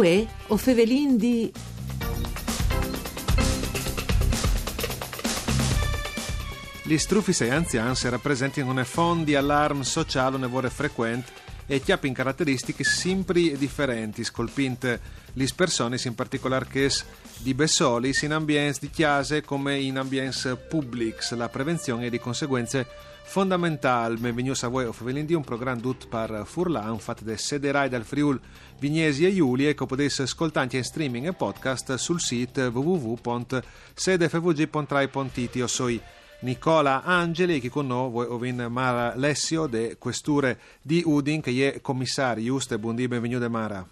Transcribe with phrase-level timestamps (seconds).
[0.00, 1.52] Uè, o fevelin di...
[6.84, 11.30] Gli strufis e anziani rappresentano un fondo di allarme sociale nevore frequente
[11.66, 15.00] e che ha caratteristiche sempre differenti, scolpinte
[15.34, 16.90] le persone, in particolare che
[17.36, 21.36] di Bessoli, in ambienti di chiase come in ambienti pubblici.
[21.36, 22.86] La prevenzione è di conseguenze
[23.22, 24.16] fondamentale.
[24.16, 28.38] Benvenuti a voi o Favelindi, un programma tutto per Furlan, fatto da Sederai dal Friul
[28.78, 35.56] Vignesi e Giulia e che potete ascoltare in streaming e podcast sul sito www.sedefvg.rai.it.
[35.56, 35.98] Io sono
[36.40, 42.44] Nicola Angeli che con noi ovin Mara Lessio de Questure di Udin che è commissario.
[42.44, 43.84] Giusto, buondì, benvenuto Mara.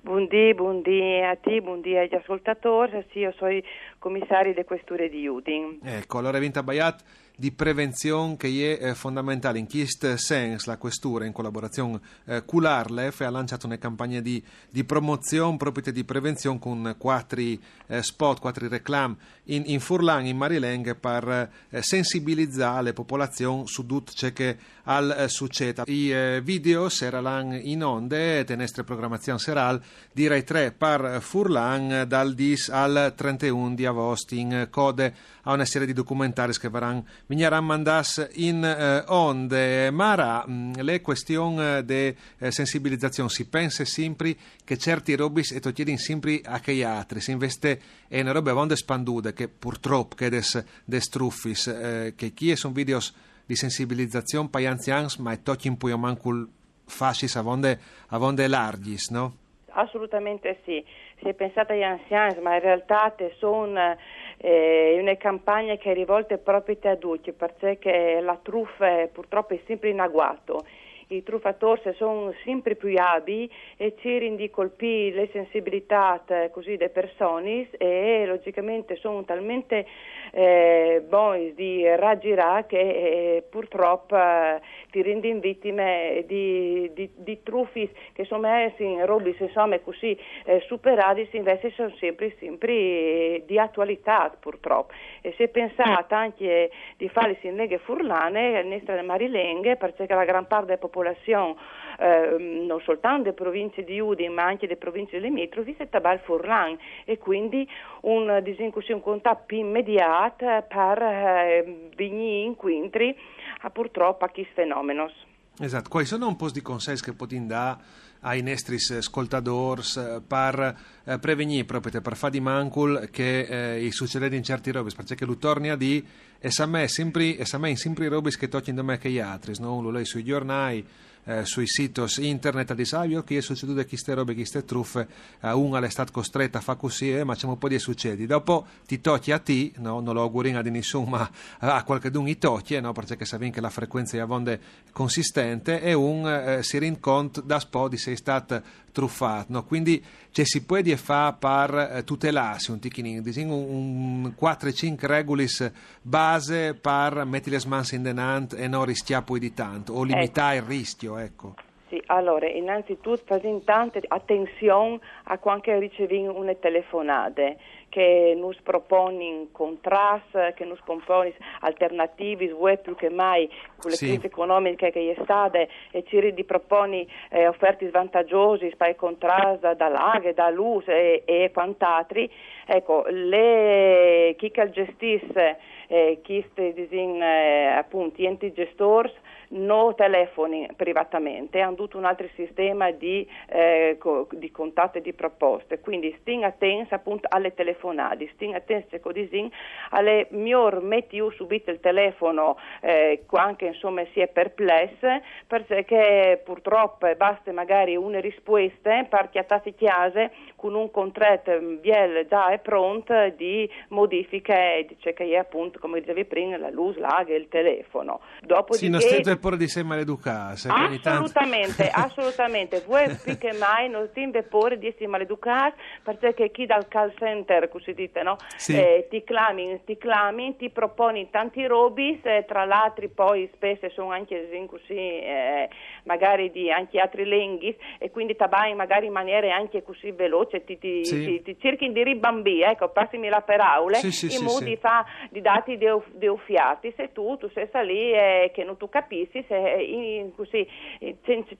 [0.00, 3.04] Buondì, buondì a te, buondì agli ascoltatori.
[3.12, 3.56] Sì, io sono
[4.00, 5.78] commissario di Questure di Udin.
[5.80, 7.04] Ecco, allora Vinta Bayat
[7.42, 9.58] di prevenzione che è eh, fondamentale.
[9.58, 14.40] In questo senso la Questura, in collaborazione eh, con l'Arlef, ha lanciato una campagna di,
[14.70, 17.58] di promozione proprio di prevenzione con quattro eh,
[18.00, 24.12] spot, quattro reclami in, in Furlan, in Marileng, per eh, sensibilizzare le popolazioni su tutto
[24.14, 25.82] ciò che al eh, succede.
[25.86, 29.82] I eh, video saranno in onde, tenestre programmazione serale,
[30.12, 35.86] direi 3 per Furlan dal 10 al 31 di agosto in code a una serie
[35.88, 39.90] di documentari che verranno Vignaran mandas in eh, onde.
[39.90, 45.96] Mara, mm, le questioni di eh, sensibilizzazione si pensa sempre che certi robis e togliere
[45.96, 51.08] sempre a che altri, si investe in robe avonde spandude che purtroppo che des, des
[51.08, 52.98] truffis, eh, che chi sono video
[53.46, 56.46] di sensibilizzazione per gli anziani, ma è tocchi in poi mancul
[56.84, 59.36] fascis avonde, avonde larghis, no?
[59.68, 60.84] Assolutamente sì,
[61.18, 63.96] si è pensato agli anziani, ma in realtà sono
[64.42, 69.60] eh, una campagna che è rivolta proprio agli adulti, perché la truffa è, purtroppo è
[69.66, 70.64] sempre in agguato.
[71.08, 77.68] I truffatori sono sempre più abili e cercano di colpire le sensibilità così, delle persone
[77.76, 79.86] e logicamente sono talmente
[80.32, 84.60] eh, buoni di raggirare che eh, purtroppo eh,
[84.90, 90.60] ti rendono vittime di, di, di, truffi che sono messi in robi insomma così eh,
[90.66, 94.92] superati invece sono sempre, sempre di attualità purtroppo.
[95.20, 100.66] E se pensate anche di fare in leghe furlane, nelle marilenghe perché la gran parte
[100.66, 101.54] della popolazione popolazione
[101.98, 106.76] eh, non soltanto delle province di Udine ma anche delle province limitrofi è Tabal Furlan.
[107.04, 107.68] E quindi
[108.02, 113.16] un disincussione contatto più immediato per eh, vigni inquintri
[113.62, 115.10] a purtroppo a questo fenomeno.
[115.58, 117.78] Esatto, quali sono un po' di consigli che potete dare
[118.22, 124.34] ai nostri ascoltatori eh, per eh, prevenire proprio per fare di mancul che eh, succede
[124.34, 126.04] in certi robi perché lui torna di
[126.38, 129.18] e sa me sempre e sa me sempre robi che toccano da me che gli
[129.18, 129.90] altri no?
[129.90, 130.86] lei sui giornali
[131.24, 135.06] eh, sui siti internet di Savio che è succeduto che queste robe, queste truffe,
[135.40, 138.26] eh, una è stata costretta a fare così, eh, ma c'è un po' di succedi.
[138.26, 140.00] Dopo ti tocchi a te, no?
[140.00, 142.92] non lo augurino a nessuno, ma a qualche d'un i tocchi, no?
[142.92, 144.60] perché sa che la frequenza è avonde
[144.92, 148.62] consistente e un eh, si rende conto da spo di sei stato
[148.92, 149.52] truffato.
[149.52, 149.64] No?
[149.64, 155.70] Quindi cioè, si può fare per eh, tutelarsi un ticchino, un, un 4-5 regulis
[156.00, 160.56] base per mettere le mani in denant e non rischiare poi di tanto o limitare
[160.56, 160.64] ecco.
[160.64, 161.18] il rischio.
[161.18, 161.54] Ecco.
[161.92, 167.54] Sì, allora, innanzitutto facciamo tanta attenzione a quando riceviamo una telefonata
[167.90, 174.06] che ci propone contrasti, che ci propone alternativi, vuoi più che mai con le sì.
[174.06, 179.74] crisi economiche che è stata e ci di proponi eh, offerte svantaggiose per il contrasto
[179.74, 182.30] da laghe, da luce e, e quant'altri.
[182.64, 185.58] Ecco, le, chi che gestisce
[185.88, 186.42] eh, chi
[186.72, 189.12] disin, eh, appunto, enti gestori
[189.52, 195.12] non telefoni privatamente, hanno tutto un altro sistema di, eh, co- di contatti e di
[195.12, 199.50] proposte, quindi sting attenti appunto alle telefonate, sting attenti così
[199.90, 207.12] alle miglior metti io subito il telefono eh, anche insomma si è perplesse perché purtroppo
[207.16, 210.30] basta magari una risposta per chiattati chiase
[210.62, 216.24] con un contratto biel già è pronto di modifiche dice che è appunto come dicevi
[216.24, 218.20] prima la luce, l'aga e il telefono.
[218.40, 218.84] Dopodiché...
[218.84, 220.68] Sì, non state pure di sé maleducati.
[220.68, 222.84] Assolutamente, assolutamente.
[222.86, 227.68] Voi più che mai non state pure di essere maleducati perché chi dal call center,
[227.68, 228.36] così dite, no?
[228.54, 228.78] Sì.
[228.78, 234.12] Eh, ti clami, ti clami, ti proponi tanti robis, eh, tra l'altro poi spesso sono
[234.12, 235.68] anche così, eh,
[236.04, 240.12] magari di anche altri lenghi e quindi tabai magari in maniera anche così
[240.52, 241.24] veloce, ti, ti, sì.
[241.24, 245.04] ti, ti cerchi di ribambì, ecco, passimi la per aule, sì, in modo di fa
[245.30, 249.44] di dati di uffiati, se tu, tu sei lì e che non tu capisci sì,
[249.48, 250.66] se in, così,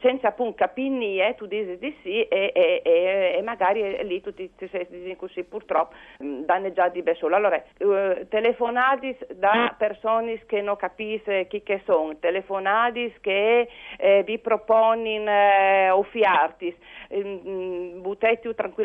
[0.00, 4.50] senza appunto capire, tu dici di sì e, e, e, e magari lì tu ti,
[4.56, 7.36] ti sei così purtroppo mm, danneggiati da solo.
[7.36, 13.68] Allora, uh, telefonati da persone che non capiscono chi che sono, telefonati che
[13.98, 16.74] eh, vi proponono eh, offiartis,
[17.14, 18.81] mm, buttetti tranquillamente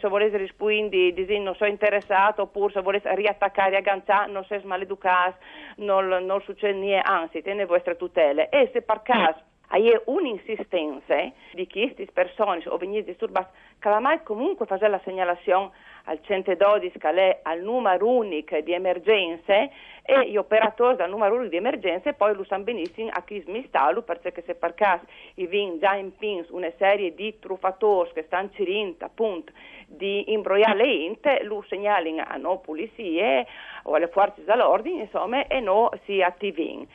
[0.00, 5.36] se volete rispondere, non sono interessato oppure se volete riattaccare a ganciare, non sei maleducato,
[5.76, 8.48] non, non succede niente, anzi, tiene vostre tutele.
[8.48, 14.22] E se per caso hai un'insistenza di che queste persone o venire disturbate, che mai
[14.22, 15.70] comunque fare la segnalazione
[16.04, 19.70] al 112 che è al numero unico di emergenze
[20.02, 24.02] e gli operatori del numero unico di emergenze poi lo sanno benissimo a chi smistalu
[24.02, 28.50] perché se per caso i vin già in pins una serie di truffatori che stanno
[28.54, 29.52] cirint appunto
[29.86, 33.46] di imbrogliare le int lo segnalino a no polizie
[33.84, 36.86] o alle forze dell'ordine insomma e no si attivino.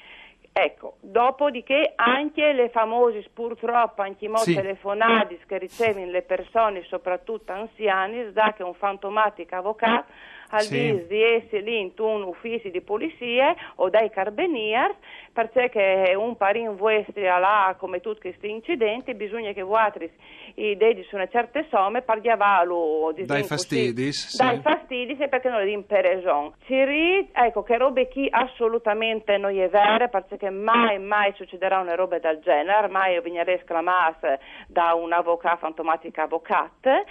[0.57, 4.55] Ecco, dopodiché anche le famose purtroppo anche molte sì.
[4.55, 10.05] telefonate che ricevono le persone, soprattutto anziani, da che un fantomatico avvocato
[10.51, 11.07] al sì.
[11.07, 14.93] di essere lì in un ufficio di polizia o dai carabinieri
[15.35, 19.91] perché un parin vostri là come tutti questi incidenti bisogna che voi
[20.77, 24.37] dedi su una certa somme per diavolo dai fastidi sì.
[24.37, 26.73] dai fastidi perché non è in pereson ci
[27.33, 32.39] ecco che robe chi assolutamente non è vera perché mai mai succederà una roba del
[32.39, 37.03] genere mai venire esclamata da un avvocato fantomatica avvocato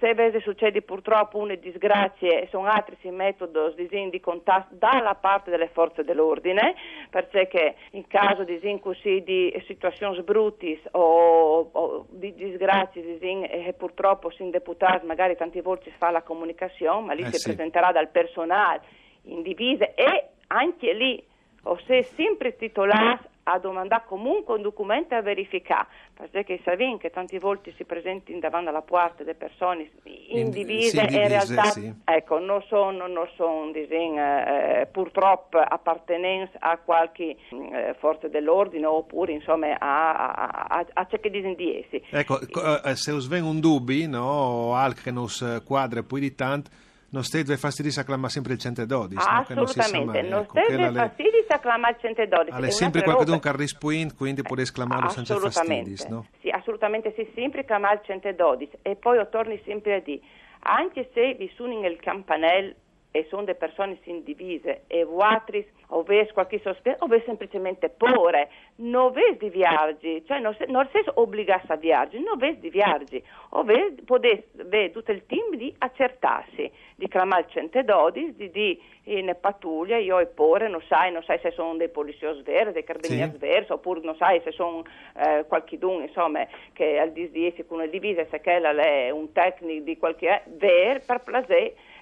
[0.00, 6.74] se succede purtroppo una disgrazia sono altri metodi di contatto dalla parte delle forze dell'ordine
[7.10, 7.46] perché
[7.92, 14.50] in caso di così di situazioni brutis o, o di disgrazie disin, eh, purtroppo sin
[14.50, 17.48] deputati magari tante volte si fa la comunicazione ma lì eh si sì.
[17.48, 18.82] presenterà dal personale
[19.24, 21.22] in divise e anche lì
[21.64, 25.86] o se sempre titolati a domandare comunque un documento a verificare,
[26.30, 29.90] perché sapete che tante volte si presentano davanti alla porta delle persone
[30.28, 31.92] indivise in, e in realtà sì.
[32.04, 39.32] ecco, non sono, non sono disegno, eh, purtroppo appartenenti a qualche eh, forza dell'ordine oppure
[39.32, 42.02] insomma a, a, a, a ciò che dicono di essi.
[42.10, 44.74] Ecco, eh, se us ven un dubbio, no,
[45.10, 45.28] non
[45.64, 46.70] quadra poi di tanto,
[47.10, 52.62] non state fastidis acclama sempre il 112 assolutamente non, non ecco, fastidis acclama il 112
[52.62, 56.26] è sempre qualcuno che risponde quindi puoi esclamarlo senza fastidis no?
[56.40, 60.20] sì assolutamente sì sempre chiama il 112 e poi torni sempre a dire
[60.60, 62.74] anche se vi suoni nel campanello
[63.12, 68.48] e sono delle persone indivise e vuatris o ves qualche sospetto o ves semplicemente pure
[68.76, 73.22] non ves di viaggi cioè non, non sei obbligato a viaggi non ves di viaggi
[73.50, 79.34] o ves potete tutto il team di accertarsi di chiamare il 112 di di in
[79.40, 83.32] pattuglia io e pure non sai non sai se sono dei poliziosi veri dei carabinieri
[83.32, 83.38] sì.
[83.38, 84.84] veri oppure non sai se sono
[85.16, 89.96] eh, qualcuno insomma che al disdiesi con una divisa se che è un tecnico di
[89.98, 91.22] qualche ver per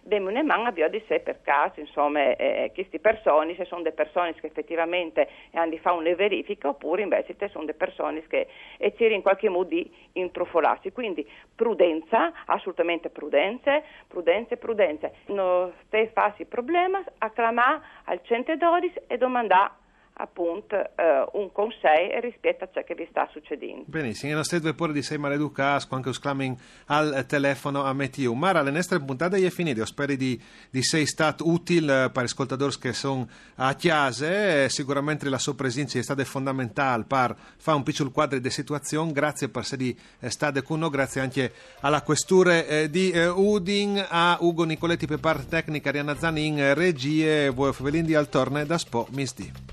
[0.08, 4.34] placer devono man di sé per caso, insomma, eh, queste persone, se sono delle persone
[4.34, 8.94] che effettivamente hanno di fare una verifica oppure invece se sono delle persone che e
[8.98, 10.90] in qualche modo di intrufolarsi.
[10.92, 15.10] Quindi prudenza, assolutamente prudenza, prudenza, prudenza.
[15.26, 19.77] Non stai farsi problema, acclamare al 112 e domandare
[20.18, 23.84] appunto eh, un consiglio rispetto a ciò che vi sta succedendo.
[23.86, 26.56] Benissimo, e non state pure di sei maleducati quando sclamin
[26.86, 28.32] al telefono a Metiu.
[28.34, 32.76] Mara, le nostre puntate è finite, spero di, di sei stato utile per gli ascoltatori
[32.78, 38.10] che sono a chiase, sicuramente la sua presenza è stata fondamentale per fare un piccolo
[38.10, 39.94] quadro di situazione, grazie per essere
[40.28, 45.20] state con noi, grazie anche alla questura eh, di eh, Udin, a Ugo Nicoletti per
[45.20, 49.67] parte tecnica, Arianna Zani in regie, voi Fevelindi al torne da Spo, Misdi.